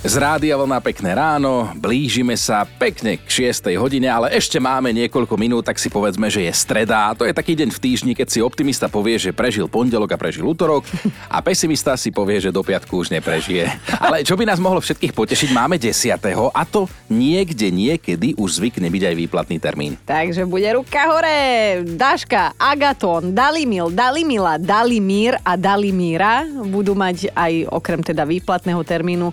[0.00, 3.68] Z rádia vlna pekné ráno, blížime sa pekne k 6.
[3.76, 7.12] hodine, ale ešte máme niekoľko minút, tak si povedzme, že je streda.
[7.20, 10.48] To je taký deň v týždni, keď si optimista povie, že prežil pondelok a prežil
[10.48, 10.88] útorok
[11.28, 13.68] a pesimista si povie, že do piatku už neprežije.
[14.00, 16.16] Ale čo by nás mohlo všetkých potešiť, máme 10.
[16.48, 20.00] a to niekde niekedy už zvykne byť aj výplatný termín.
[20.08, 21.84] Takže bude ruka hore.
[21.84, 29.28] Daška, Agaton, Dalimil, Dalimila, Dalimír a Dalimíra budú mať aj okrem teda výplatného termínu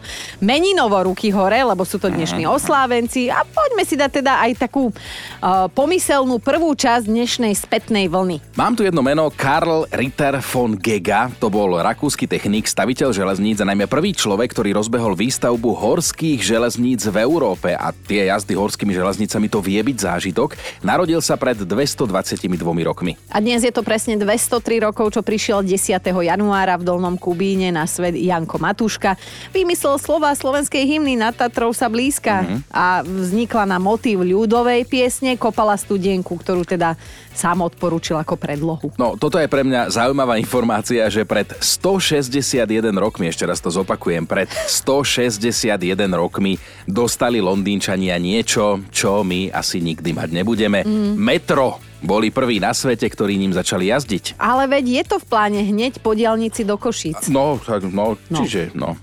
[0.58, 4.90] meninovo ruky hore, lebo sú to dnešní oslávenci a poďme si dať teda aj takú
[4.90, 8.58] uh, pomyselnú prvú časť dnešnej spätnej vlny.
[8.58, 13.70] Mám tu jedno meno, Karl Ritter von Gega, to bol rakúsky technik, staviteľ železníc a
[13.70, 19.54] najmä prvý človek, ktorý rozbehol výstavbu horských železníc v Európe a tie jazdy horskými železnicami
[19.54, 20.58] to vie byť zážitok.
[20.82, 22.50] Narodil sa pred 222
[22.82, 23.14] rokmi.
[23.30, 26.02] A dnes je to presne 203 rokov, čo prišiel 10.
[26.02, 29.22] januára v Dolnom Kubíne na svet Janko Matuška.
[29.54, 32.60] Vymyslel slova slovenskej hymny nad Tatrou sa blízka mm-hmm.
[32.72, 36.96] a vznikla na motív ľudovej piesne Kopala studienku, ktorú teda
[37.38, 38.90] sám odporúčil ako predlohu.
[38.98, 42.66] No, toto je pre mňa zaujímavá informácia, že pred 161
[42.98, 45.78] rokmi, ešte raz to zopakujem, pred 161
[46.18, 46.58] rokmi
[46.90, 50.82] dostali Londýnčania niečo, čo my asi nikdy mať nebudeme.
[50.82, 51.14] Mm.
[51.14, 54.38] Metro boli prví na svete, ktorí ním začali jazdiť.
[54.38, 57.30] Ale veď je to v pláne hneď po diálnici do Košic.
[57.34, 58.38] No, tak, no, no.
[58.38, 58.94] čiže, no.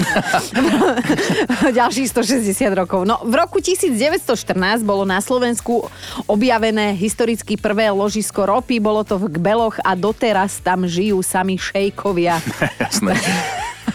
[1.78, 3.06] Ďalších 160 rokov.
[3.06, 5.86] No, v roku 1914 bolo na Slovensku
[6.26, 8.76] objavené historicky prvé ložisko ropy.
[8.76, 12.36] Bolo to v Gbeloch a doteraz tam žijú sami šejkovia.
[12.84, 13.16] Jasné.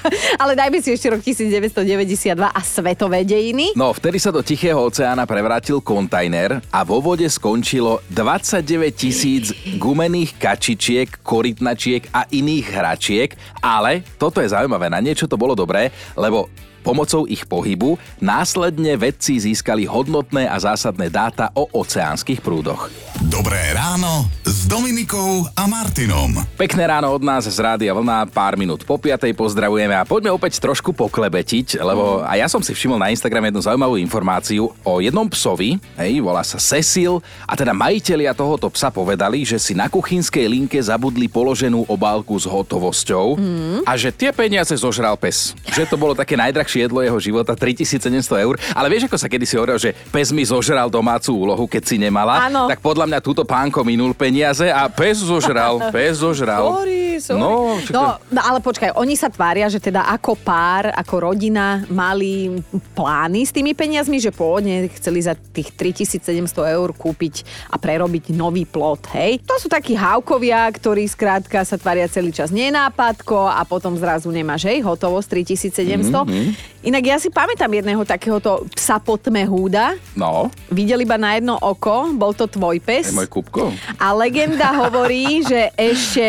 [0.41, 3.73] Ale dajme si ešte rok 1992 a svetové dejiny.
[3.77, 10.37] No, vtedy sa do Tichého oceána prevrátil kontajner a vo vode skončilo 29 tisíc gumených
[10.37, 13.29] kačičiek, korytnačiek a iných hračiek,
[13.61, 16.49] ale toto je zaujímavé, na niečo to bolo dobré, lebo
[16.85, 22.93] Pomocou ich pohybu následne vedci získali hodnotné a zásadné dáta o oceánskych prúdoch.
[23.25, 26.45] Dobré ráno s Dominikou a Martinom.
[26.53, 30.61] Pekné ráno od nás z Rádia Vlna, pár minút po piatej pozdravujeme a poďme opäť
[30.61, 35.25] trošku poklebetiť, lebo a ja som si všimol na Instagram jednu zaujímavú informáciu o jednom
[35.25, 37.17] psovi, hej, volá sa Cecil
[37.49, 42.45] a teda majitelia tohoto psa povedali, že si na kuchynskej linke zabudli položenú obálku s
[42.45, 43.79] hotovosťou mm.
[43.89, 45.57] a že tie peniaze zožral pes.
[45.73, 48.61] Že to bolo také najdrahšie jedlo jeho života, 3700 eur.
[48.77, 52.45] Ale vieš, ako sa kedysi hovoril, že pes mi zožral domácu úlohu, keď si nemala?
[52.45, 52.69] Áno.
[52.69, 56.85] Tak podľa mňa túto pánko minul peniaze a pes zožral, pes zožral.
[57.19, 57.41] Sorry.
[57.41, 62.61] No, no, no, ale počkaj, oni sa tvária, že teda ako pár, ako rodina mali
[62.93, 68.63] plány s tými peniazmi, že pôvodne chceli za tých 3700 eur kúpiť a prerobiť nový
[68.63, 69.43] plot, hej?
[69.45, 74.67] To sú takí hávkovia, ktorí skrátka sa tvária celý čas nenápadko a potom zrazu nemáš,
[74.69, 75.27] hej, hotovosť
[75.71, 76.11] 3700.
[76.11, 76.75] Mm-hmm.
[76.85, 79.97] Inak ja si pamätám jedného takéhoto psa potme húda.
[80.13, 80.53] No.
[80.69, 83.09] Videl iba na jedno oko, bol to tvoj pes.
[83.09, 83.73] Je môj kúbko.
[83.97, 86.25] A legenda hovorí, že ešte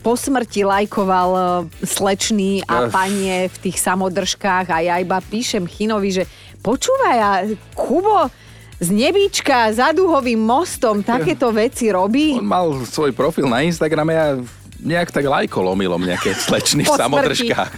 [0.00, 1.42] po smrti lajkoval e,
[1.80, 6.24] slečný a panie v tých samodržkách a ja iba píšem Chinovi, že
[6.60, 7.30] počúvaj, a
[7.72, 8.28] Kubo,
[8.80, 12.36] z nebíčka za duhovým mostom takéto veci robí.
[12.36, 14.40] On mal svoj profil na Instagrame a
[14.80, 17.72] nejak tak lajko lomilo nejaké slečny v samodržkách.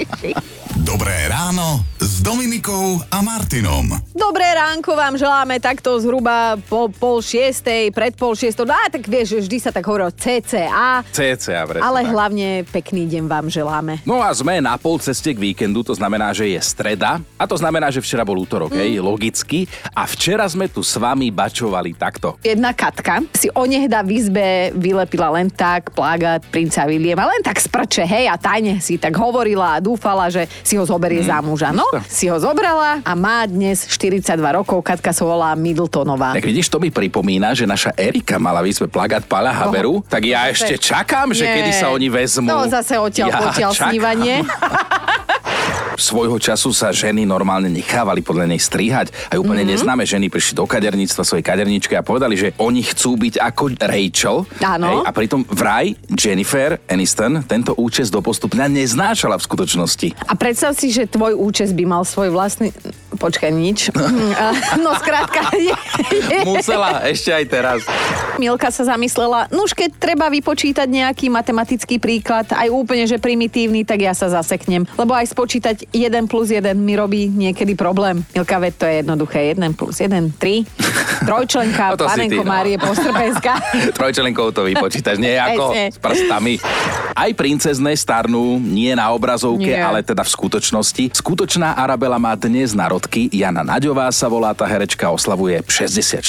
[0.90, 1.82] Dobré ráno
[2.26, 3.86] Dominikou a Martinom.
[4.10, 8.66] Dobré ránko vám želáme takto zhruba po pol šiestej, pred pol šiestou.
[8.66, 11.06] No tak vieš, vždy sa tak hovorí o CCA.
[11.06, 12.10] CCA, presne Ale tak.
[12.10, 14.02] hlavne pekný deň vám želáme.
[14.02, 17.54] No a sme na pol ceste k víkendu, to znamená, že je streda a to
[17.54, 18.78] znamená, že včera bol útorok, mm.
[18.82, 19.70] hej, logicky.
[19.94, 22.42] A včera sme tu s vami bačovali takto.
[22.42, 28.02] Jedna Katka si onehda v izbe vylepila len tak plagát princa Williama, len tak sprče,
[28.02, 31.30] hej, a tajne si tak hovorila a dúfala, že si ho zoberie mm.
[31.30, 31.70] za muža.
[31.70, 31.86] No,
[32.16, 34.24] si ho zobrala a má dnes 42
[34.56, 36.32] rokov, Katka sa volá Middletonová.
[36.32, 40.48] Tak vidíš, to mi pripomína, že naša Erika mala vysve plagát Pala Haveru, tak ja
[40.48, 41.60] ešte čakám, že Nie.
[41.60, 42.48] kedy sa oni vezmú.
[42.48, 43.92] No zase odtiaľ Ja čakám.
[43.92, 44.40] snívanie.
[45.96, 49.10] Svojho času sa ženy normálne nechávali podľa nej strihať.
[49.32, 49.80] Aj úplne mm-hmm.
[49.80, 54.36] neznáme ženy prišli do kaderníctva svojej kaderničky a povedali, že oni chcú byť ako Rachel.
[54.62, 54.86] Áno.
[54.86, 60.08] Hej, a pritom vraj Jennifer Aniston tento účes do postupňa neznášala v skutočnosti.
[60.28, 62.70] A predstav si, že tvoj účes by mal svoj vlastný
[63.16, 63.88] Počkaj, nič.
[64.84, 65.48] no skrátka.
[65.56, 65.72] Je,
[66.12, 66.40] je.
[66.44, 67.80] Musela, ešte aj teraz.
[68.36, 73.82] Milka sa zamyslela, no už keď treba vypočítať nejaký matematický príklad, aj úplne, že primitívny,
[73.82, 74.84] tak ja sa zaseknem.
[75.00, 78.20] Lebo aj spočítať 1 plus 1 mi robí niekedy problém.
[78.36, 79.56] Milka, veď to je jednoduché.
[79.56, 81.24] 1 plus 1, 3.
[81.24, 82.52] Trojčlenka, no panenko ty, no.
[82.52, 83.54] Márie Postrbenská.
[83.96, 86.60] Trojčlenkou to vypočítaš, nie ako s prstami.
[87.16, 89.80] Aj princezné starnú, nie na obrazovke, nie.
[89.80, 91.16] ale teda v skutočnosti.
[91.16, 93.32] Skutočná Arabela má dnes narodky.
[93.32, 96.20] Jana Naďová sa volá, tá herečka oslavuje 64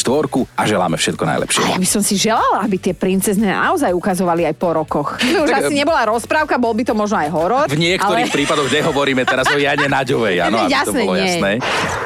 [0.55, 1.75] a želáme všetko najlepšie.
[1.75, 5.17] By som si želala, aby tie princezné naozaj ukazovali aj po rokoch.
[5.17, 7.65] Už tak, asi nebola rozprávka, bol by to možno aj horor.
[7.65, 8.35] V niektorých ale...
[8.37, 11.25] prípadoch nehovoríme teraz o Jane Naďovej, áno, aby jasné, to bolo nie.
[11.25, 11.51] jasné.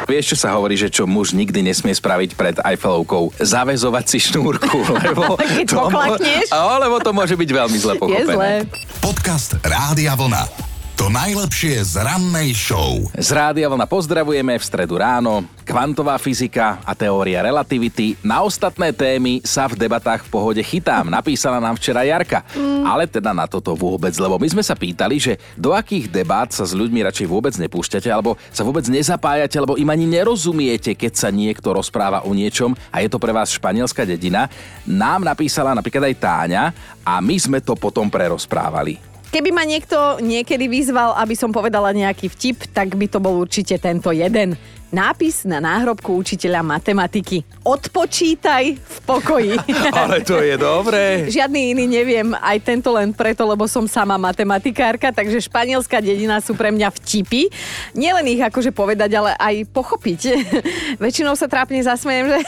[0.07, 3.35] Vieš, čo sa hovorí, že čo muž nikdy nesmie spraviť pred Eiffelovkou?
[3.35, 4.79] Zavezovať si šnúrku,
[5.11, 6.47] lebo Keď to, poklakneš?
[6.81, 8.25] Lebo to môže byť veľmi zle pochopené.
[8.25, 8.51] Je zle.
[9.03, 10.70] Podcast Rádia Vlna.
[11.01, 13.09] To najlepšie z rannej show.
[13.17, 15.41] Z Rádia Vlna pozdravujeme v stredu ráno.
[15.65, 18.13] Kvantová fyzika a teória relativity.
[18.21, 21.09] Na ostatné témy sa v debatách v pohode chytám.
[21.09, 22.45] Napísala nám včera Jarka.
[22.53, 22.85] Mm.
[22.85, 26.69] Ale teda na toto vôbec, lebo my sme sa pýtali, že do akých debát sa
[26.69, 31.33] s ľuďmi radšej vôbec nepúšťate, alebo sa vôbec nezapájate, alebo im ani nerozumiete, keď sa
[31.33, 34.53] niekto rozpráva o niečom a je to pre vás španielská dedina.
[34.85, 36.63] Nám napísala napríklad aj Táňa
[37.01, 39.10] a my sme to potom prerozprávali.
[39.31, 43.79] Keby ma niekto niekedy vyzval, aby som povedala nejaký vtip, tak by to bol určite
[43.79, 44.59] tento jeden.
[44.91, 47.47] Nápis na náhrobku učiteľa matematiky.
[47.63, 49.55] Odpočítaj v pokoji.
[49.95, 51.31] Ale to je dobré.
[51.31, 56.59] Žiadny iný neviem, aj tento len preto, lebo som sama matematikárka, takže španielská dedina sú
[56.59, 57.47] pre mňa vtipy.
[57.95, 60.19] Nielen ich akože povedať, ale aj pochopiť.
[61.03, 62.39] Väčšinou sa trápne zasmejem, že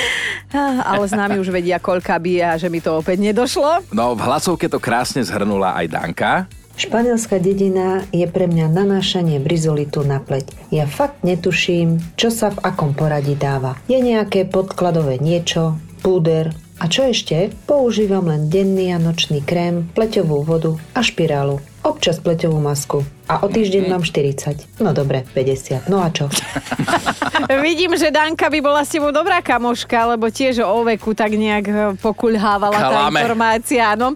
[0.86, 3.90] ale s nami už vedia, koľka bije a že mi to opäť nedošlo.
[3.90, 6.32] No, v hlasovke to krásne zhrnula aj Danka.
[6.76, 10.52] Španielská dedina je pre mňa nanášanie brizolitu na pleť.
[10.68, 13.80] Ja fakt netuším, čo sa v akom poradí dáva.
[13.88, 17.48] Je nejaké podkladové niečo, púder, a čo ešte?
[17.64, 21.64] Používam len denný a nočný krém, pleťovú vodu a špirálu.
[21.86, 23.06] Občas pleťovú masku.
[23.26, 24.82] A o týždeň mám 40.
[24.82, 25.86] No dobre, 50.
[25.90, 26.26] No a čo?
[27.66, 31.64] Vidím, že Danka by bola s tebou dobrá kamoška, lebo tiež o veku tak nejak
[31.66, 34.14] eh, pokulhávala tá informácia, áno.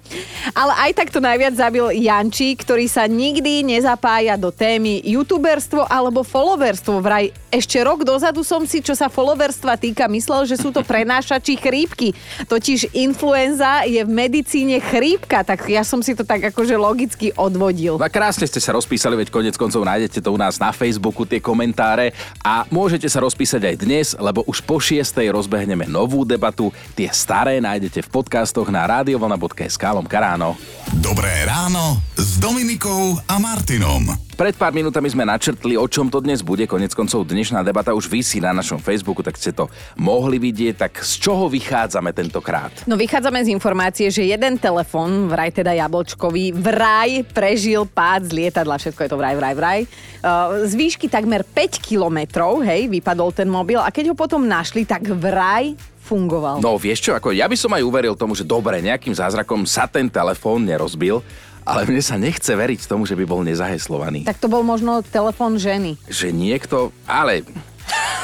[0.54, 6.22] Ale aj tak to najviac zabil Janči, ktorý sa nikdy nezapája do témy youtuberstvo alebo
[6.22, 7.02] followerstvo.
[7.02, 11.58] Vraj ešte rok dozadu som si, čo sa followerstva týka, myslel, že sú to prenášači
[11.58, 12.14] chrípky.
[12.46, 18.00] Totiž influenza je v medicíne chrípka, tak ja som si to tak akože logicky odvodil.
[18.00, 21.44] A krásne ste sa rozpísali veď konec koncov nájdete to u nás na Facebooku, tie
[21.44, 26.72] komentáre a môžete sa rozpísať aj dnes, lebo už po šiestej rozbehneme novú debatu.
[26.96, 30.56] Tie staré nájdete v podcastoch na radiovolna.sk lomka ráno.
[31.04, 34.29] Dobré ráno s Dominikou a Martinom.
[34.40, 36.64] Pred pár minútami sme načrtli, o čom to dnes bude.
[36.64, 39.68] Konec koncov dnešná debata už vysí na našom Facebooku, tak ste to
[40.00, 40.80] mohli vidieť.
[40.80, 42.72] Tak z čoho vychádzame tentokrát?
[42.88, 48.80] No vychádzame z informácie, že jeden telefon, vraj teda jablčkový, vraj prežil pád z lietadla.
[48.80, 49.78] Všetko je to vraj, vraj, vraj.
[50.24, 54.88] Uh, z výšky takmer 5 kilometrov, hej, vypadol ten mobil a keď ho potom našli,
[54.88, 56.64] tak vraj fungoval.
[56.64, 59.84] No vieš čo, ako ja by som aj uveril tomu, že dobre, nejakým zázrakom sa
[59.84, 61.20] ten telefón nerozbil,
[61.64, 64.24] ale mne sa nechce veriť tomu, že by bol nezaheslovaný.
[64.26, 65.96] Tak to bol možno telefon ženy.
[66.08, 67.44] Že niekto, ale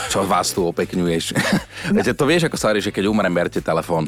[0.06, 1.24] čo vás tu opekňuješ?
[1.90, 1.96] No.
[2.00, 4.06] Viete, to vieš, ako sa hovorí, že keď umrem, berte telefón.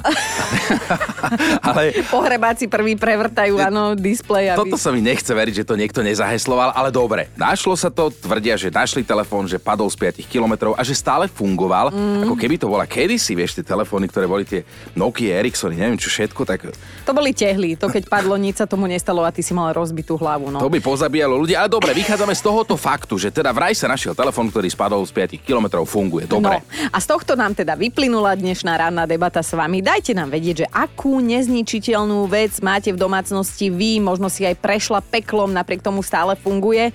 [1.69, 1.95] ale...
[2.11, 4.55] Pohrebáci prvý prevrtajú, áno, displej.
[4.55, 4.69] Aby...
[4.69, 7.31] Toto sa mi nechce veriť, že to niekto nezahesloval, ale dobre.
[7.35, 11.27] Našlo sa to, tvrdia, že našli telefón, že padol z 5 kilometrov a že stále
[11.27, 11.91] fungoval.
[11.91, 12.29] Mm.
[12.29, 14.63] Ako keby to bola kedysi, vieš, tie telefóny, ktoré boli tie
[14.93, 16.71] Nokia, Ericssony, neviem čo všetko, tak...
[17.07, 20.21] To boli tehly, to keď padlo, nič sa tomu nestalo a ty si mal rozbitú
[20.21, 20.53] hlavu.
[20.53, 20.61] No.
[20.61, 24.13] To by pozabíjalo ľudia, ale dobre, vychádzame z tohoto faktu, že teda vraj sa našiel
[24.13, 26.29] telefón, ktorý spadol z 5 kilometrov funguje.
[26.29, 26.61] Dobre.
[26.61, 29.81] No, a z tohto nám teda vyplynula dnešná ranná debata s vami.
[29.81, 35.01] Dajte nám vedieť, že akú nezničiteľnú vec máte v domácnosti vy, možno si aj prešla
[35.01, 36.93] peklom, napriek tomu stále funguje.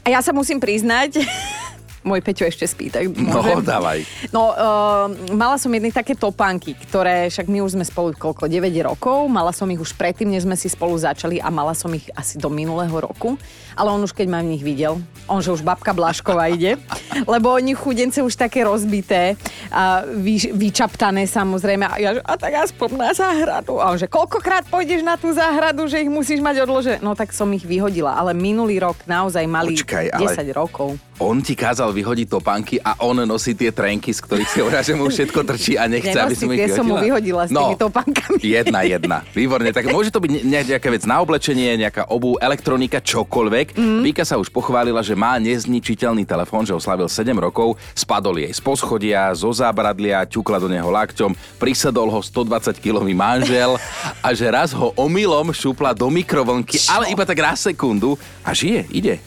[0.00, 1.18] A ja sa musím priznať,
[2.00, 3.60] môj Peťo ešte spí, tak môžem.
[3.60, 3.98] No, dávaj.
[4.32, 8.72] No, uh, mala som jedny také topánky, ktoré, však my už sme spolu koľko, 9
[8.88, 12.08] rokov, mala som ich už predtým, než sme si spolu začali a mala som ich
[12.16, 13.36] asi do minulého roku,
[13.76, 14.96] ale on už keď ma v nich videl,
[15.28, 16.80] on že už babka Blašková ide,
[17.34, 19.36] lebo oni chudence už také rozbité,
[19.70, 23.78] a vy, vyčaptané samozrejme a ja, a tak aspoň na záhradu.
[23.78, 26.98] A on že koľkokrát pôjdeš na tú záhradu, že ich musíš mať odložené.
[27.04, 30.98] No tak som ich vyhodila, ale minulý rok naozaj mali Počkaj, 10 rokov.
[31.20, 34.80] On ti kázal nechal vyhodiť topánky a on nosí tie trenky, z ktorých si hovorila,
[34.80, 37.66] že mu všetko trčí a nechce, aby som ich tie som mu vyhodila s No.
[37.66, 38.38] tými topánkami.
[38.40, 39.26] Jedna, jedna.
[39.34, 39.74] Výborne.
[39.74, 43.74] Tak môže to byť ne- nejaká vec na oblečenie, nejaká obu, elektronika, čokoľvek.
[43.74, 44.00] Mm.
[44.04, 48.60] Vika sa už pochválila, že má nezničiteľný telefón, že oslavil 7 rokov, spadol jej z
[48.62, 53.74] poschodia, zo zábradlia, ťukla do neho lakťom, prisadol ho 120-kilový manžel
[54.20, 58.86] a že raz ho omylom šupla do mikrovlnky, ale iba tak na sekundu a žije,
[58.90, 59.18] ide.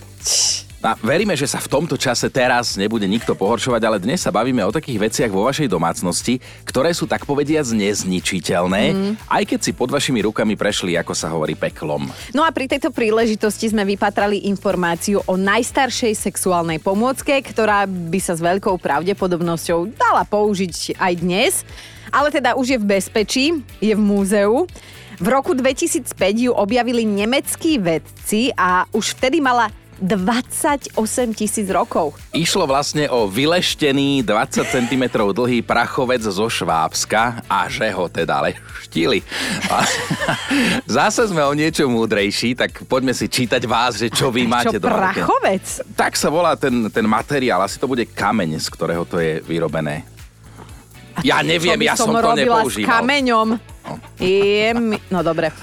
[0.83, 4.59] A veríme, že sa v tomto čase teraz nebude nikto pohoršovať, ale dnes sa bavíme
[4.67, 9.13] o takých veciach vo vašej domácnosti, ktoré sú tak povediac nezničiteľné, mm.
[9.31, 12.11] aj keď si pod vašimi rukami prešli, ako sa hovorí, peklom.
[12.35, 18.35] No a pri tejto príležitosti sme vypatrali informáciu o najstaršej sexuálnej pomôcke, ktorá by sa
[18.35, 21.53] s veľkou pravdepodobnosťou dala použiť aj dnes,
[22.11, 23.45] ale teda už je v bezpečí,
[23.79, 24.67] je v múzeu.
[25.15, 29.71] V roku 2005 ju objavili nemeckí vedci a už vtedy mala
[30.01, 30.95] 28
[31.33, 32.13] tisíc rokov.
[32.31, 39.21] Išlo vlastne o vyleštený 20 cm dlhý prachovec zo Švábska a že ho teda leštili.
[39.69, 39.85] A
[40.87, 44.85] Zase sme o niečo múdrejší, tak poďme si čítať vás, že čo vy máte Čo,
[44.85, 45.11] doma.
[45.13, 45.65] prachovec?
[45.93, 50.05] Tak sa volá ten, ten materiál, asi to bude kameň, z ktorého to je vyrobené.
[51.21, 52.89] Ja neviem, ja som to robila s nepoužíval.
[52.89, 53.47] kameňom.
[54.17, 54.97] Je mi...
[55.13, 55.53] No dobre.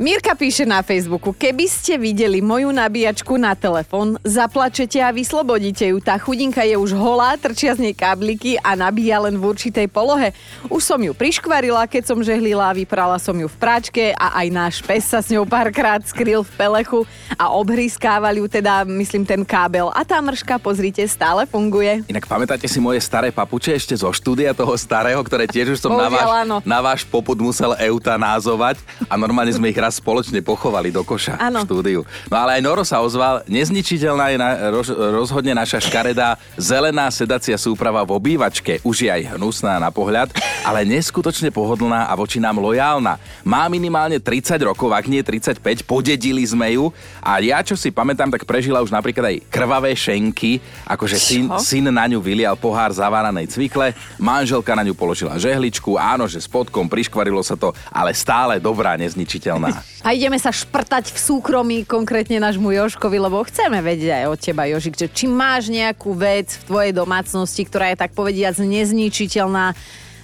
[0.00, 6.00] Mirka píše na Facebooku, keby ste videli moju nabíjačku na telefón, zaplačete a vyslobodíte ju.
[6.00, 10.32] Tá chudinka je už holá, trčia z nej kábliky a nabíja len v určitej polohe.
[10.72, 14.74] Už som ju priškvarila, keď som žehlila, vyprala som ju v práčke a aj náš
[14.80, 17.04] pes sa s ňou párkrát skryl v pelechu
[17.36, 19.92] a obhryskával ju teda, myslím, ten kábel.
[19.92, 22.08] A tá mrška, pozrite, stále funguje.
[22.08, 25.92] Inak pamätáte si moje staré papuče ešte zo štúdia toho starého, ktoré tiež už som
[25.92, 26.56] na váš, Bohužiaľ, áno.
[26.64, 31.50] na váš poput musel eutanázovať a normálne sme ich raz spoločne pochovali do koša v
[31.50, 31.60] Áno.
[31.66, 32.06] štúdiu.
[32.30, 37.58] No ale aj Noro sa ozval, nezničiteľná je na, roz, rozhodne naša škaredá zelená sedacia
[37.58, 38.80] súprava v obývačke.
[38.86, 40.30] Už je aj hnusná na pohľad,
[40.62, 43.18] ale neskutočne pohodlná a voči nám lojálna.
[43.42, 48.30] Má minimálne 30 rokov, ak nie 35, podedili sme ju a ja, čo si pamätám,
[48.30, 53.50] tak prežila už napríklad aj krvavé šenky, akože syn, syn na ňu vylial pohár zaváranej
[53.50, 58.94] cvikle, manželka na ňu položila žehličku, áno, že spodkom priškvarilo sa to, ale stále dobrá,
[58.94, 59.79] nezničiteľná.
[60.00, 64.62] A ideme sa šprtať v súkromí, konkrétne nášmu Joškovi, lebo chceme vedieť aj od teba,
[64.64, 69.76] Jožik, že či máš nejakú vec v tvojej domácnosti, ktorá je tak povediac nezničiteľná,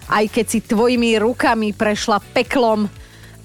[0.08, 2.88] aj keď si tvojimi rukami prešla peklom,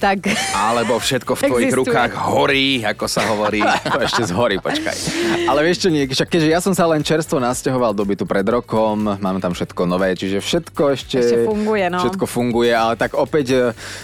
[0.02, 0.34] tak...
[0.58, 1.94] Alebo všetko v tvojich Existuje.
[1.94, 3.62] rukách horí, ako sa hovorí.
[3.62, 4.98] To ešte z hory, počkaj.
[5.46, 8.44] Ale vieš čo, nie, však keďže ja som sa len čerstvo nasťahoval do bytu pred
[8.50, 11.18] rokom, mám tam všetko nové, čiže všetko ešte...
[11.22, 12.02] Ešte funguje, no.
[12.02, 13.60] Všetko funguje, ale tak opäť e,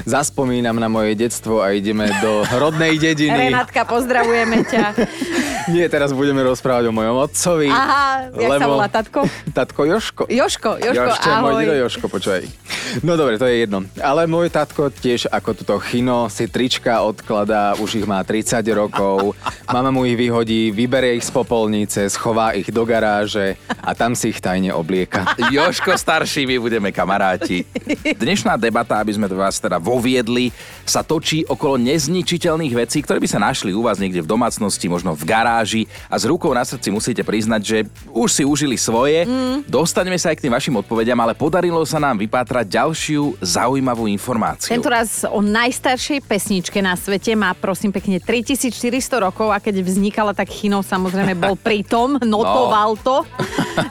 [0.06, 3.50] zaspomínam na moje detstvo a ideme do rodnej dediny.
[3.50, 4.84] Renátka, pozdravujeme ťa.
[5.74, 7.68] Nie, teraz budeme rozprávať o mojom otcovi.
[7.68, 9.26] Aha, jak sa volá tatko?
[9.52, 10.24] Tatko Joško.
[10.30, 11.80] Joško, Joško, môj ahoj.
[11.88, 12.48] Joško, počúvaj.
[13.04, 13.84] No dobre, to je jedno.
[14.00, 19.32] Ale môj tatko tiež ako toto chino si trička odkladá, už ich má 30 rokov.
[19.72, 24.36] Mama mu ich vyhodí, vyberie ich z popolnice, schová ich do garáže a tam si
[24.36, 25.24] ich tajne oblieka.
[25.48, 27.64] Joško starší, my budeme kamaráti.
[28.04, 30.52] Dnešná debata, aby sme vás teda voviedli,
[30.84, 35.16] sa točí okolo nezničiteľných vecí, ktoré by sa našli u vás niekde v domácnosti, možno
[35.16, 37.78] v garáži a s rukou na srdci musíte priznať, že
[38.12, 39.24] už si užili svoje.
[39.24, 39.64] Mm.
[39.72, 44.76] Dostaňme sa aj k tým vašim odpovediam, ale podarilo sa nám vypátrať ďalšiu zaujímavú informáciu.
[44.76, 45.40] Tento raz o
[45.78, 51.38] najstaršej pesničke na svete má prosím pekne 3400 rokov a keď vznikala, tak Chino samozrejme
[51.38, 53.22] bol pritom, notoval to.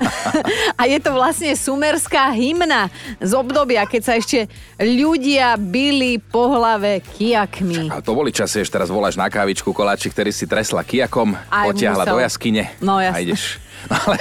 [0.80, 2.90] a je to vlastne sumerská hymna
[3.22, 4.50] z obdobia, keď sa ešte
[4.82, 7.86] ľudia bili po hlave kijakmi.
[7.94, 11.70] A to boli časy, ešte teraz voláš na kávičku koláčik, ktorý si tresla kijakom, Aj
[11.70, 12.18] potiahla musel.
[12.18, 13.62] do jaskyne No, a ideš.
[13.90, 14.18] Ale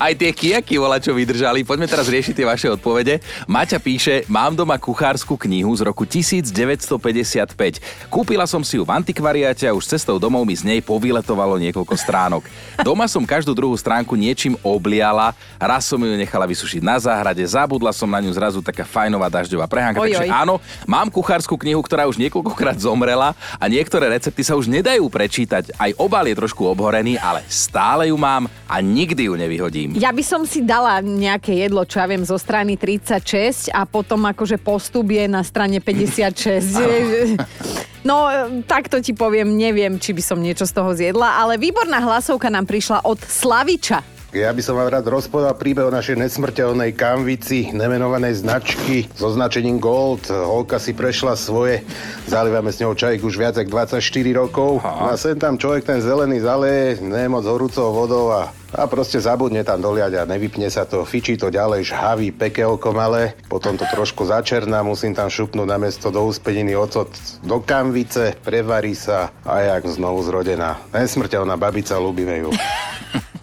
[0.00, 1.64] aj tie kijaky volá, čo vydržali.
[1.64, 3.20] Poďme teraz riešiť tie vaše odpovede.
[3.46, 8.08] Maťa píše, mám doma kuchárskú knihu z roku 1955.
[8.08, 11.94] Kúpila som si ju v antikvariáte a už cestou domov mi z nej povyletovalo niekoľko
[11.96, 12.42] stránok.
[12.80, 17.92] Doma som každú druhú stránku niečím obliala, raz som ju nechala vysušiť na záhrade, zabudla
[17.92, 20.00] som na ňu zrazu taká fajnová dažďová prehánka.
[20.00, 20.30] Oj, Takže oj.
[20.30, 20.54] áno,
[20.88, 25.76] mám kuchárskú knihu, ktorá už niekoľkokrát zomrela a niektoré recepty sa už nedajú prečítať.
[25.76, 29.88] Aj obal je trošku obhorený, ale stále ju mám a nikdy ju nevyhodím.
[29.98, 34.22] Ja by som si dala nejaké jedlo, čo ja viem, zo strany 36 a potom
[34.30, 36.78] akože postup je na strane 56.
[38.04, 38.28] No,
[38.68, 42.68] takto ti poviem, neviem, či by som niečo z toho zjedla, ale výborná hlasovka nám
[42.68, 44.13] prišla od Slaviča.
[44.34, 49.78] Ja by som vám rád rozpovedal príbeh o našej nesmrteľnej kamvici nemenovanej značky so značením
[49.78, 50.26] Gold.
[50.26, 51.86] Holka si prešla svoje,
[52.26, 54.02] zalívame s ňou čajík už viac ako 24
[54.34, 54.82] rokov.
[54.82, 59.78] A sem tam človek ten zelený zaleje, nemoc horúcou vodou a a proste zabudne tam
[59.78, 64.82] doliať a nevypne sa to, fičí to ďalej, žhaví, pekelko malé, potom to trošku začerná,
[64.82, 67.06] musím tam šupnúť na mesto do úspeniny ocot
[67.46, 70.82] do kamvice, prevarí sa a jak znovu zrodená.
[70.90, 72.50] Nesmrteľná babica, ľúbime ju.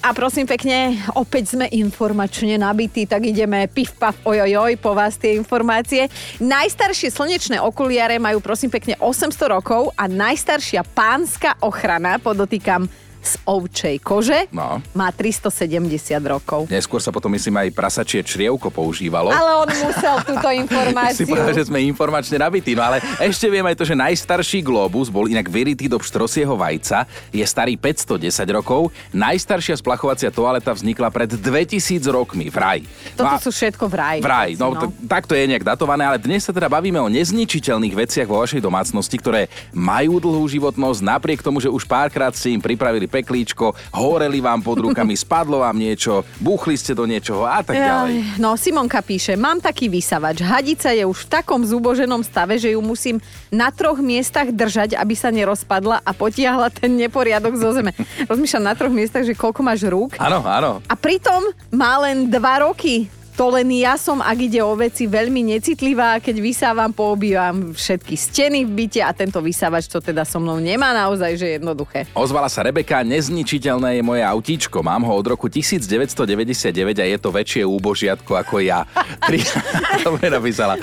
[0.00, 5.36] A prosím pekne, opäť sme informačne nabití, tak ideme pif paf ojojoj po vás tie
[5.36, 6.08] informácie.
[6.40, 12.88] Najstaršie slnečné okuliare majú prosím pekne 800 rokov a najstaršia pánska ochrana, podotýkam,
[13.20, 14.48] z ovčej kože.
[14.50, 14.80] No.
[14.92, 15.84] Má 370
[16.24, 16.66] rokov.
[16.66, 19.28] Neskôr sa potom, myslím, aj prasačie črievko používalo.
[19.28, 21.24] Ale on musel túto si informáciu.
[21.26, 22.72] povedal, že sme informačne nabití.
[22.72, 27.04] No ale ešte viem aj to, že najstarší globus bol inak vyritý do pštrosieho vajca,
[27.28, 28.88] je starý 510 rokov.
[29.10, 31.76] Najstaršia splachovacia toaleta vznikla pred 2000
[32.08, 32.80] rokmi v raj.
[33.14, 34.18] Toto No a- sú všetko vraj.
[34.20, 34.88] Vraj, no, no.
[35.04, 38.62] tak to je nejak datované, ale dnes sa teda bavíme o nezničiteľných veciach vo vašej
[38.62, 44.38] domácnosti, ktoré majú dlhú životnosť, napriek tomu, že už párkrát ste im pripravili peklíčko, horeli
[44.38, 48.38] vám pod rukami, spadlo vám niečo, buchli ste do niečoho a tak ďalej.
[48.38, 50.40] No, Simonka píše, mám taký vysavač.
[50.40, 53.18] Hadica je už v takom zúboženom stave, že ju musím
[53.50, 57.90] na troch miestach držať, aby sa nerozpadla a potiahla ten neporiadok zo zeme.
[58.30, 60.14] Rozmýšľam na troch miestach, že koľko máš rúk.
[60.22, 60.78] Áno, áno.
[60.86, 63.10] A pritom má len dva roky.
[63.40, 66.20] To len ja som, ak ide o veci, veľmi necitlivá.
[66.20, 70.92] Keď vysávam, poobývam všetky steny v byte a tento vysávač to teda so mnou nemá
[70.92, 72.04] naozaj, že jednoduché.
[72.12, 74.84] Ozvala sa Rebeka, nezničiteľné je moje autíčko.
[74.84, 78.84] Mám ho od roku 1999 a je to väčšie úbožiatko ako ja.
[79.24, 79.40] Tri...
[80.04, 80.76] Dobre napísala.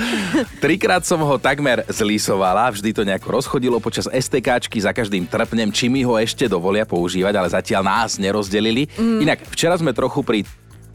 [0.57, 5.93] Trikrát som ho takmer zlisovala, vždy to nejako rozchodilo počas STKčky, za každým trpnem, či
[5.93, 8.89] mi ho ešte dovolia používať, ale zatiaľ nás nerozdelili.
[8.97, 9.29] Mm.
[9.29, 10.41] Inak včera sme trochu pri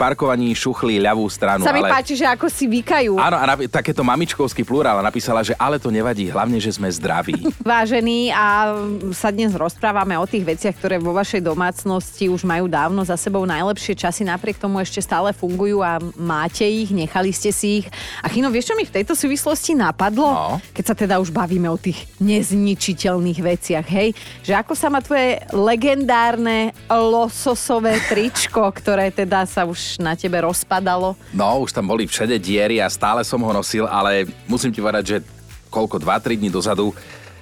[0.02, 1.62] parkovaní šuchli ľavú stranu.
[1.62, 1.94] Sa mi ale...
[1.94, 3.14] páči, že ako si vykajú.
[3.22, 7.38] Áno, a napi- takéto mamičkovský plurál napísala, že ale to nevadí, hlavne, že sme zdraví.
[7.62, 8.74] Vážení a
[9.14, 13.46] sa dnes rozprávame o tých veciach, ktoré vo vašej domácnosti už majú dávno za sebou
[13.46, 17.86] najlepšie časy, napriek tomu ešte stále fungujú a máte ich, nechali ste si ich.
[18.18, 20.26] A Chino, vieš, čo mi v tejto súvislosti napadlo?
[20.26, 20.58] No.
[20.74, 24.18] Keď sa teda už bavíme o tých nezničiteľných veciach, hej?
[24.42, 31.18] Že ako sa má tvoje legendárne lososové tričko, ktoré teda sa už na tebe rozpadalo?
[31.34, 35.04] No, už tam boli všade diery a stále som ho nosil, ale musím ti povedať,
[35.04, 35.16] že
[35.72, 36.92] koľko, 2-3 dní dozadu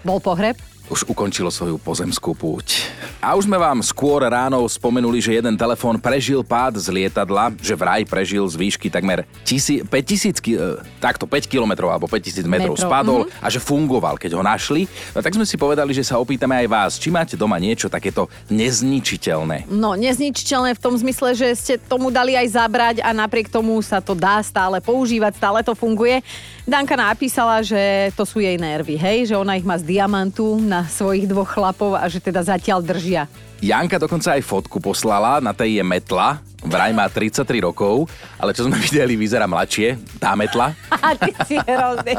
[0.00, 0.56] Bol pohreb?
[0.90, 2.82] Už ukončilo svoju pozemskú púť.
[3.22, 7.78] A už sme vám skôr ráno spomenuli, že jeden telefón prežil pád z lietadla, že
[7.78, 12.74] vraj prežil z výšky takmer tisi, 5000, ki- e, takto 5 km alebo 5000 metrov
[12.74, 14.90] Metrov, spadol a že fungoval, keď ho našli.
[15.14, 18.26] No, tak sme si povedali, že sa opýtame aj vás, či máte doma niečo takéto
[18.50, 19.70] nezničiteľné.
[19.70, 24.02] No, nezničiteľné v tom zmysle, že ste tomu dali aj zabrať a napriek tomu sa
[24.02, 26.18] to dá stále používať, stále to funguje.
[26.66, 30.79] Danka napísala, že to sú jej nervy, hej, že ona ich má z diamantu na
[30.88, 33.26] svojich dvoch chlapov a že teda zatiaľ držia.
[33.60, 38.08] Janka dokonca aj fotku poslala, na tej je metla, vraj má 33 rokov,
[38.40, 40.72] ale čo sme videli, vyzerá mladšie, tá metla.
[41.20, 42.16] Ty si hrozný.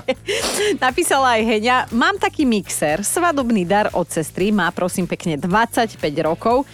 [0.77, 6.69] Napísala aj Heňa, mám taký mixer, svadobný dar od sestry, má prosím pekne 25 rokov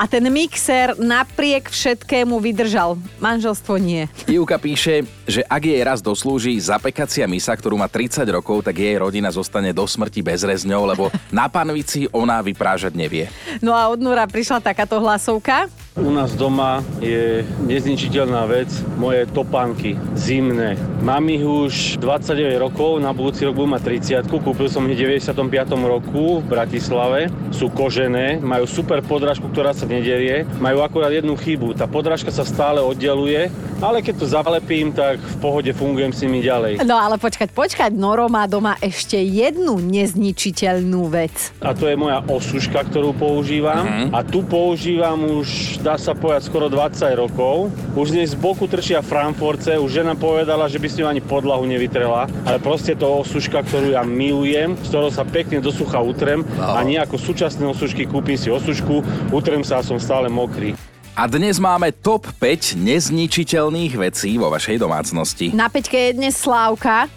[0.00, 2.96] a ten mixer napriek všetkému vydržal.
[3.20, 4.08] Manželstvo nie.
[4.24, 8.96] Ivka píše, že ak jej raz doslúži zapekacia misa, ktorú má 30 rokov, tak jej
[8.96, 13.28] rodina zostane do smrti bez rezňov, lebo na panvici ona vyprážať nevie.
[13.60, 15.68] No a od Nura prišla takáto hlasovka.
[15.98, 20.78] U nás doma je nezničiteľná vec moje topánky zimné.
[21.02, 25.18] Mám ich už 29 rokov, na budúci rok budú mať 30 Kúpil som ich v
[25.18, 25.50] 95.
[25.82, 27.26] roku v Bratislave.
[27.50, 30.46] Sú kožené, majú super podrážku, ktorá sa nederie.
[30.62, 33.50] Majú akurát jednu chybu, tá podrážka sa stále oddeluje,
[33.82, 36.86] ale keď to zalepím, tak v pohode fungujem s nimi ďalej.
[36.86, 41.50] No ale počkať, počkať, Noro má doma ešte jednu nezničiteľnú vec.
[41.58, 43.82] A to je moja osuška, ktorú používam.
[43.82, 44.06] Mhm.
[44.14, 47.72] A tu používam už, dá sa povedať, skoro 20 rokov.
[47.96, 51.24] Už z nej z boku trčia Frankfurtce, už žena povedala, že by s ňou ani
[51.24, 52.28] podlahu nevytrela.
[52.44, 56.44] Ale proste to osuška, ktorú ja milujem, z ktorou sa pekne do sucha utrem.
[56.60, 60.76] A nie ako súčasné osušky, kúpim si osušku, utrem sa a som stále mokrý.
[61.16, 65.52] A dnes máme top 5 nezničiteľných vecí vo vašej domácnosti.
[65.52, 67.10] Na peťke je dnes Slávka.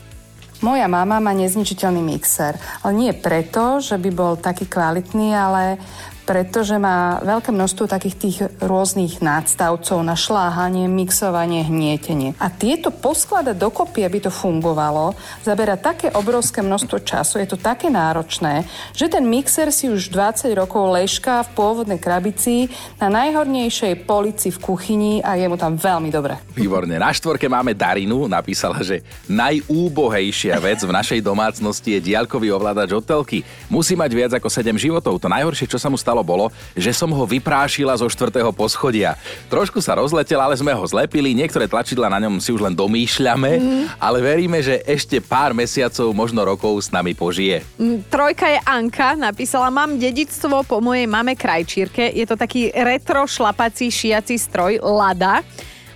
[0.64, 2.56] Moja mama má nezničiteľný mixer,
[2.88, 5.76] ale nie preto, že by bol taký kvalitný, ale
[6.24, 12.36] pretože má veľké množstvo takých tých rôznych nadstavcov na šláhanie, mixovanie, hnietenie.
[12.40, 17.92] A tieto poskladať dokopy, aby to fungovalo, zabera také obrovské množstvo času, je to také
[17.92, 22.70] náročné, že ten mixer si už 20 rokov lešká v pôvodnej krabici
[23.02, 26.38] na najhornejšej polici v kuchyni a je mu tam veľmi dobre.
[26.54, 26.96] Výborne.
[27.00, 33.02] Na štvorke máme Darinu, napísala, že najúbohejšia vec v našej domácnosti je diaľkový ovládač od
[33.02, 33.42] telky.
[33.68, 35.18] Musí mať viac ako 7 životov.
[35.18, 39.18] To najhoršie, čo sa mu stalo, bolo, že som ho vyprášila zo štvrtého poschodia.
[39.50, 41.34] Trošku sa rozletel, ale sme ho zlepili.
[41.34, 43.84] Niektoré tlačidla na ňom si už len domýšľame, mm.
[43.98, 47.66] ale veríme, že ešte pár mesiacov, možno rokov s nami požije.
[47.80, 52.12] Mm, Trojka je Anka, napísala, mám dedictvo po mojej mame krajčírke.
[52.12, 55.40] Je to taký retro šlapací šiaci stroj Lada.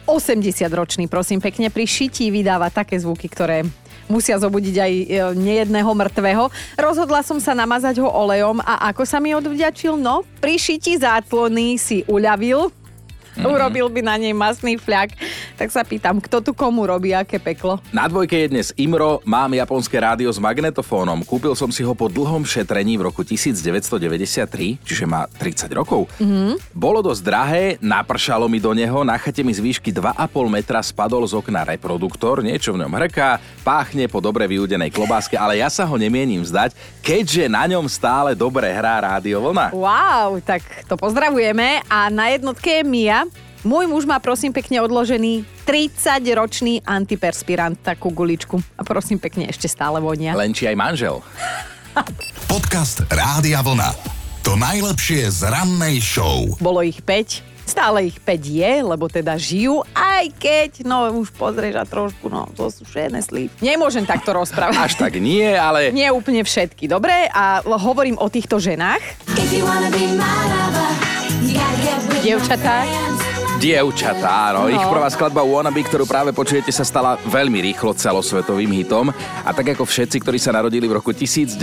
[0.07, 3.67] 80 ročný, prosím pekne, pri šití vydáva také zvuky, ktoré
[4.07, 6.47] musia zobudiť aj e, nejedného mŕtvého.
[6.79, 9.99] Rozhodla som sa namazať ho olejom a ako sa mi odvďačil?
[9.99, 12.71] No, pri šití zátlony si uľavil,
[13.38, 13.54] mm-hmm.
[13.54, 15.13] urobil by na nej masný fľak.
[15.58, 17.78] Tak sa pýtam, kto tu komu robí, aké peklo?
[17.93, 21.21] Na dvojke je dnes Imro, mám japonské rádio s magnetofónom.
[21.21, 26.10] Kúpil som si ho po dlhom šetrení v roku 1993, čiže má 30 rokov.
[26.17, 26.73] Mm-hmm.
[26.73, 30.17] Bolo dosť drahé, napršalo mi do neho, na chate mi z výšky 2,5
[30.50, 35.62] metra spadol z okna reproduktor, niečo v ňom hrká, páchne po dobre vyúdenej klobáske, ale
[35.62, 36.73] ja sa ho nemienim vzdať,
[37.04, 39.76] keďže na ňom stále dobre hrá rádio vlna.
[39.76, 43.26] Wow, tak to pozdravujeme a na jednotke je Mia.
[43.67, 48.63] Môj muž má prosím pekne odložený 30-ročný antiperspirant, takú guličku.
[48.80, 50.32] A prosím pekne, ešte stále vonia.
[50.39, 51.19] Len či aj manžel.
[52.51, 53.91] Podcast Rádia Vlna.
[54.47, 56.47] To najlepšie z rannej show.
[56.63, 57.67] Bolo ich 5.
[57.67, 62.47] Stále ich 5 je, lebo teda žijú, aj keď, no už pozrieš a trošku, no
[62.56, 63.51] to sú všetné slív.
[63.60, 64.80] Nemôžem takto rozprávať.
[64.80, 65.91] Až tak nie, ale...
[65.99, 67.27] Nie úplne všetky, dobre?
[67.36, 69.03] A hovorím o týchto ženách.
[72.23, 73.06] Dievčatá.
[73.57, 74.69] Dievčatá, áno.
[74.69, 74.73] No.
[74.73, 79.09] Ich prvá skladba Wannabe, ktorú práve počujete, sa stala veľmi rýchlo celosvetovým hitom.
[79.41, 81.57] A tak ako všetci, ktorí sa narodili v roku 1994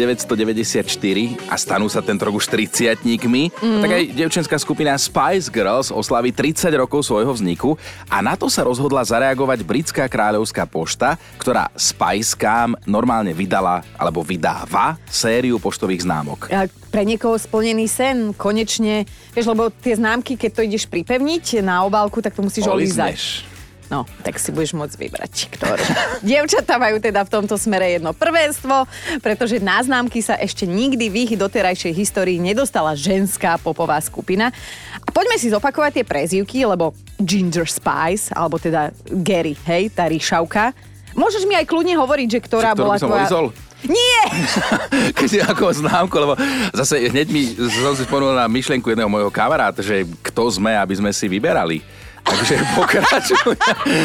[1.46, 3.78] a stanú sa tento rok už 30 mm.
[3.78, 7.78] tak aj dievčenská skupina Spice Girls oslaví 30 rokov svojho vzniku
[8.10, 14.98] a na to sa rozhodla zareagovať britská kráľovská pošta, ktorá Spicekám normálne vydala alebo vydáva
[15.06, 16.50] sériu poštových známok.
[16.50, 19.02] A pre niekoho splnený sen, konečne,
[19.34, 23.50] vieš, lebo tie známky, keď to ideš pripevniť na obálku, tak to musíš olízať.
[23.90, 25.82] No, tak si budeš môcť vybrať, ktorú.
[26.24, 28.86] Dievčatá majú teda v tomto smere jedno prvenstvo,
[29.20, 34.54] pretože na známky sa ešte nikdy v ich doterajšej histórii nedostala ženská popová skupina.
[35.02, 40.72] A poďme si zopakovať tie prezývky, lebo Ginger Spice, alebo teda Gary, hej, tá ríšavka.
[41.14, 43.26] Môžeš mi aj kľudne hovoriť, že ktorá bola tvoja...
[43.26, 43.46] olizol?
[43.88, 44.22] Nie!
[45.18, 46.34] Keď ako známku, lebo
[46.72, 50.94] zase hneď mi som si spomenul na myšlienku jedného môjho kamaráta, že kto sme, aby
[50.96, 51.84] sme si vyberali.
[52.24, 53.56] Takže pokračuj.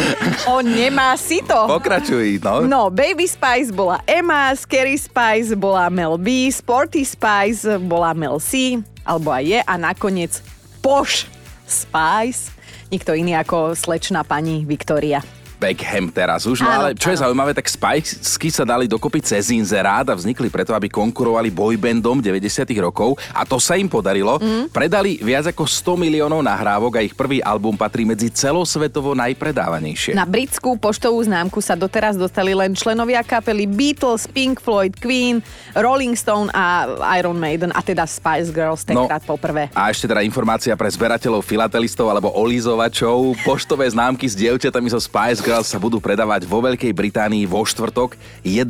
[0.51, 1.55] On nemá si to.
[1.71, 2.67] Pokračuj, no.
[2.67, 8.75] No, Baby Spice bola Emma, Scary Spice bola Mel B, Sporty Spice bola Mel C,
[9.07, 10.43] alebo aj je, a nakoniec
[10.83, 11.31] Posh
[11.63, 12.51] Spice,
[12.91, 15.23] nikto iný ako slečná pani Viktória.
[15.59, 19.51] Beckham teraz už, no Áno, ale čo je zaujímavé, tak Spikesky sa dali dokopy cez
[19.51, 24.39] inzerát a vznikli preto, aby konkurovali boybandom 90 rokov a to sa im podarilo.
[24.39, 24.71] Mm.
[24.71, 30.15] Predali viac ako 100 miliónov nahrávok a ich prvý album patrí medzi celosvetovo najpredávanejšie.
[30.15, 35.43] Na britskú poštovú známku sa doteraz dostali len členovia kapely Beatles, Pink Floyd, Queen,
[35.75, 36.87] Rolling Stone a
[37.19, 39.35] Iron Maiden a teda Spice Girls tenkrát no.
[39.35, 39.67] poprvé.
[39.75, 43.35] A ešte teda informácia pre zberateľov, filatelistov alebo olizovačov.
[43.43, 48.13] Poštové známky s dievčatami zo Spice Girls sa budú predávať vo Veľkej Británii vo štvrtok
[48.45, 48.69] 11.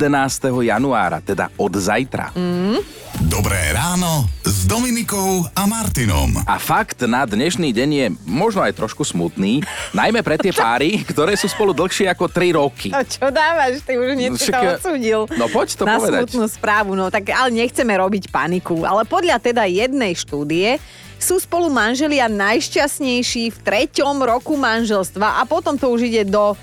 [0.64, 2.32] januára, teda od zajtra.
[2.32, 2.80] Mm.
[3.28, 6.40] Dobré ráno s Dominikou a Martinom.
[6.48, 9.60] A fakt na dnešný deň je možno aj trošku smutný,
[9.92, 12.88] najmä pre tie páry, ktoré sú spolu dlhšie ako 3 roky.
[12.96, 13.84] A čo dávaš?
[13.84, 15.20] Ty už niečo Však to odsúdil.
[15.36, 16.32] No poď to na povedať.
[16.32, 18.88] smutnú správu, no tak ale nechceme robiť paniku.
[18.88, 20.80] Ale podľa teda jednej štúdie
[21.20, 26.56] sú spolu manželia najšťastnejší v treťom roku manželstva a potom to už ide do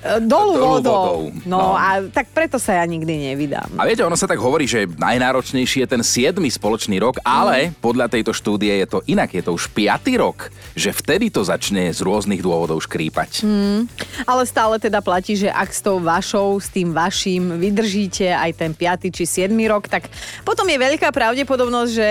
[0.00, 0.78] e, dolu Dolu vodou.
[0.78, 1.18] vodou.
[1.42, 1.74] No, No.
[1.74, 3.74] a tak preto sa ja nikdy nevydám.
[3.74, 6.38] A viete, ono sa tak hovorí, že najnáročnejší je ten 7.
[6.38, 9.90] spoločný rok, ale podľa tejto štúdie je to inak, je to už 5.
[10.16, 13.42] rok, že vtedy to začne z rôznych dôvodov škrípať.
[14.22, 18.70] Ale stále teda platí, že ak s tou vašou, s tým vaším vydržíte aj ten
[18.70, 19.10] 5.
[19.10, 19.50] či 7.
[19.66, 20.06] rok, tak
[20.46, 22.08] potom je veľká pravdepodobnosť, že...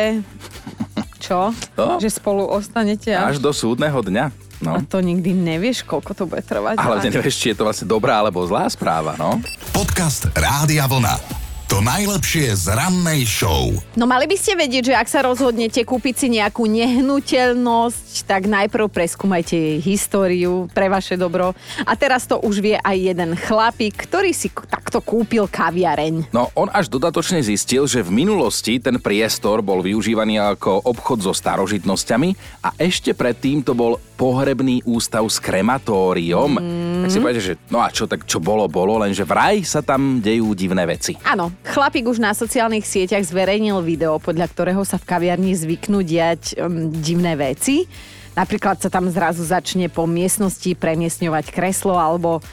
[1.25, 1.49] Čo?
[1.73, 1.97] No.
[1.97, 4.29] Že spolu ostanete Až do súdneho dňa.
[4.61, 4.77] No.
[4.77, 6.77] A to nikdy nevieš, koľko to bude trvať.
[6.77, 9.41] Ale nevieš, či je to vlastne dobrá alebo zlá správa, no.
[9.73, 11.44] Podcast Rádia Vlna.
[11.75, 13.67] To najlepšie z rannej show.
[13.99, 18.87] No mali by ste vedieť, že ak sa rozhodnete kúpiť si nejakú nehnuteľnosť, tak najprv
[18.87, 21.51] preskúmajte jej históriu pre vaše dobro.
[21.83, 26.31] A teraz to už vie aj jeden chlapík, ktorý si takto kúpil kaviareň.
[26.31, 31.35] No, on až dodatočne zistil, že v minulosti ten priestor bol využívaný ako obchod so
[31.35, 36.55] starožitnosťami a ešte predtým to bol pohrebný ústav s krematóriom.
[36.55, 36.84] Mm.
[37.05, 40.17] Tak si povedete, že no a čo, tak čo bolo, bolo, lenže vraj sa tam
[40.19, 41.13] dejú divné veci.
[41.21, 46.57] Áno, chlapík už na sociálnych sieťach zverejnil video, podľa ktorého sa v kaviarni zvyknú diať
[46.57, 47.85] um, divné veci.
[48.33, 52.43] Napríklad sa tam zrazu začne po miestnosti premiesňovať kreslo alebo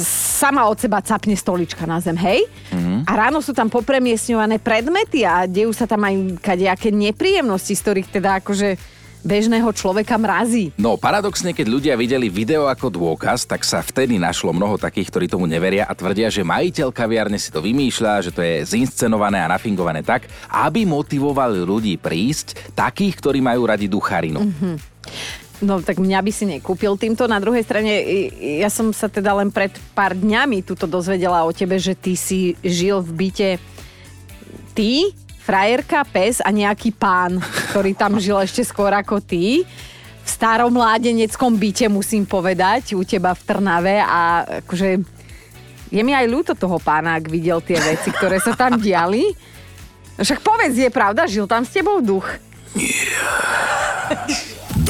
[0.00, 2.48] sama od seba capne stolička na zem, hej?
[2.72, 3.04] Mm-hmm.
[3.04, 8.08] A ráno sú tam popremiesňované predmety a dejú sa tam aj kadejaké nepríjemnosti, z ktorých
[8.08, 10.72] teda akože bežného človeka mrazí.
[10.80, 15.26] No paradoxne, keď ľudia videli video ako dôkaz, tak sa vtedy našlo mnoho takých, ktorí
[15.28, 19.50] tomu neveria a tvrdia, že majiteľ kaviarne si to vymýšľa, že to je zinscenované a
[19.52, 24.40] nafingované tak, aby motivovali ľudí prísť, takých, ktorí majú radi ducharinu.
[24.44, 24.74] Mm-hmm.
[25.60, 27.28] No tak mňa by si nekúpil týmto.
[27.28, 27.92] Na druhej strane,
[28.40, 32.56] ja som sa teda len pred pár dňami tuto dozvedela o tebe, že ty si
[32.64, 33.50] žil v byte
[34.72, 35.12] ty,
[35.44, 39.62] frajerka, pes a nejaký pán, ktorý tam žil ešte skôr ako ty.
[40.20, 44.88] V starom mládeneckom byte musím povedať, u teba v Trnave a akože
[45.90, 49.30] je mi aj ľúto toho pána, ak videl tie veci, ktoré sa tam diali.
[50.18, 52.26] Však povedz, je pravda, žil tam s tebou duch.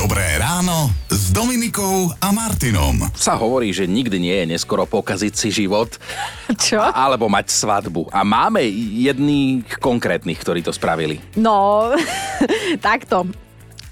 [0.01, 3.05] Dobré ráno s Dominikou a Martinom.
[3.13, 5.93] Sa hovorí, že nikdy nie je neskoro pokaziť si život
[6.57, 6.81] Čo?
[6.81, 8.09] alebo mať svadbu.
[8.09, 8.65] A máme
[8.97, 11.21] jedných konkrétnych, ktorí to spravili.
[11.37, 11.93] No,
[12.81, 13.29] takto.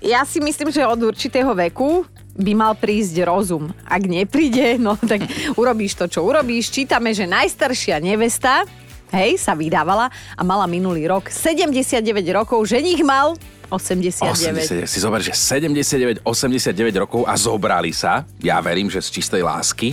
[0.01, 2.09] Ja si myslím, že od určitého veku
[2.40, 3.68] by mal prísť rozum.
[3.85, 5.29] Ak nepríde, no tak
[5.61, 6.73] urobíš to, čo urobíš.
[6.73, 8.64] Čítame, že najstaršia nevesta,
[9.12, 12.01] hej, sa vydávala a mala minulý rok 79
[12.33, 13.37] rokov, ženich mal
[13.68, 14.85] 89.
[14.85, 18.24] 80, si zober, že 79, 89 rokov a zobrali sa.
[18.40, 19.92] Ja verím, že z čistej lásky.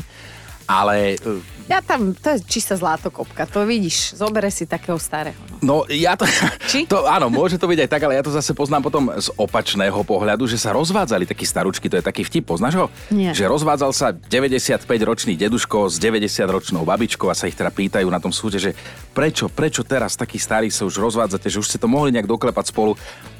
[0.66, 5.38] Ale e, Ja tam, to je čistá zlatokopka, to vidíš, zobere si takého starého.
[5.62, 5.66] No.
[5.66, 6.30] No ja to,
[6.70, 6.86] Či?
[6.94, 7.06] to...
[7.10, 10.46] Áno, môže to byť aj tak, ale ja to zase poznám potom z opačného pohľadu,
[10.46, 12.86] že sa rozvádzali takí staručky, to je taký vtip, poznáš ho?
[13.10, 13.34] Nie.
[13.34, 18.34] Že rozvádzal sa 95-ročný deduško s 90-ročnou babičkou a sa ich teda pýtajú na tom
[18.34, 18.78] súde, že
[19.14, 22.74] prečo, prečo teraz takí starí sa už rozvádzate, že už ste to mohli nejak doklepať
[22.74, 22.94] spolu.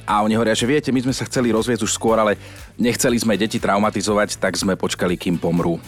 [0.06, 2.38] A oni hovoria, že viete, my sme sa chceli rozviesť už skôr, ale
[2.78, 5.82] nechceli sme deti traumatizovať, tak sme počkali, kým pomrú.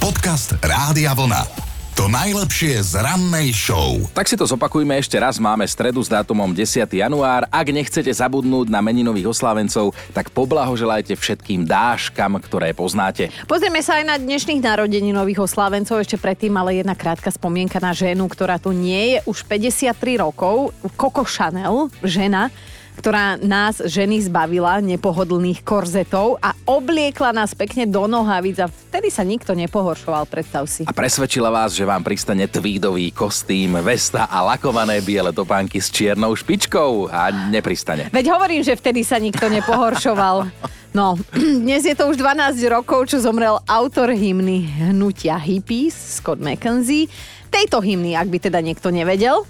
[0.00, 1.73] Podcast Rádia Vlna.
[1.94, 4.02] To najlepšie z rannej show.
[4.10, 5.38] Tak si to zopakujme ešte raz.
[5.38, 6.90] Máme stredu s dátumom 10.
[6.90, 7.46] január.
[7.54, 13.30] Ak nechcete zabudnúť na meninových oslávencov, tak poblahoželajte všetkým dáškam, ktoré poznáte.
[13.46, 16.02] Pozrieme sa aj na dnešných narodeninových oslávencov.
[16.02, 20.74] Ešte predtým ale jedna krátka spomienka na ženu, ktorá tu nie je už 53 rokov.
[20.98, 22.50] Coco Chanel, žena,
[22.98, 29.26] ktorá nás ženy zbavila nepohodlných korzetov a obliekla nás pekne do nohavíc a vtedy sa
[29.26, 30.86] nikto nepohoršoval, predstav si.
[30.86, 36.32] A presvedčila vás, že vám pristane tweedový kostým, vesta a lakované biele topánky s čiernou
[36.32, 38.08] špičkou a nepristane.
[38.14, 40.48] Veď hovorím, že vtedy sa nikto nepohoršoval.
[40.94, 41.18] No,
[41.66, 47.10] dnes je to už 12 rokov, čo zomrel autor hymny hnutia Hippies, Scott McKenzie.
[47.50, 49.42] Tejto hymny, ak by teda niekto nevedel.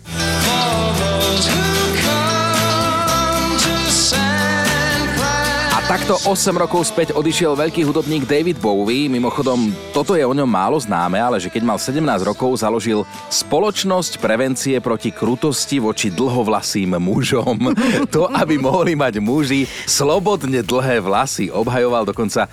[5.85, 9.13] Takto 8 rokov späť odišiel veľký hudobník David Bowie.
[9.13, 14.17] Mimochodom, toto je o ňom málo známe, ale že keď mal 17 rokov, založil spoločnosť
[14.17, 17.59] prevencie proti krutosti voči dlhovlasým mužom.
[18.15, 21.51] To, aby mohli mať muži slobodne dlhé vlasy.
[21.51, 22.47] Obhajoval dokonca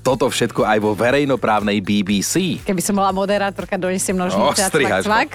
[0.00, 2.62] toto všetko aj vo verejnoprávnej BBC.
[2.62, 5.30] Keby som bola moderátorka, donesiem nožnice a cvak, cvak.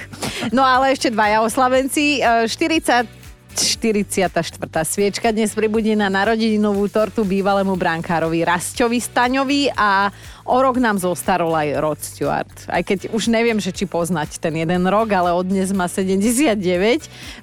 [0.50, 2.24] No ale ešte dvaja oslavenci.
[2.24, 3.25] E, 40
[3.56, 4.60] 44.
[4.84, 10.12] sviečka dnes pribudne na narodeninovú tortu bývalému brankárovi Rasťovi Staňovi a
[10.44, 12.56] o rok nám zostarol aj Rod Stewart.
[12.68, 16.56] Aj keď už neviem, že či poznať ten jeden rok, ale od dnes má 79.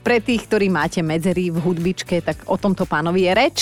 [0.04, 3.58] Pre tých, ktorí máte medzery v hudbičke, tak o tomto pánovi je reč.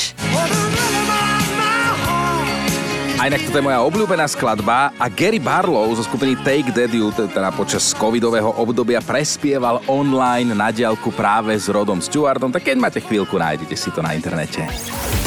[3.21, 7.29] A inak toto je moja obľúbená skladba a Gary Barlow zo skupiny Take That t-
[7.29, 13.05] teda počas covidového obdobia prespieval online na diálku práve s Rodom Stewartom, tak keď máte
[13.05, 14.65] chvíľku, nájdete si to na internete.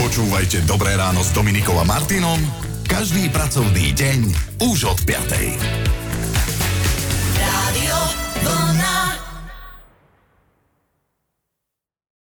[0.02, 2.42] Počúvajte Dobré ráno s Dominikou a Martinom
[2.90, 4.20] každý pracovný deň
[4.66, 6.03] už od 5.